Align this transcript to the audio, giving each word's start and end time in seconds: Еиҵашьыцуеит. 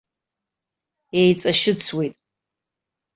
Еиҵашьыцуеит. 1.19 2.15